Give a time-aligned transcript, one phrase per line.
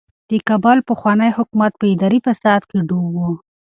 [0.29, 3.25] د کابل پخوانی حکومت په اداري فساد کې ډوب و.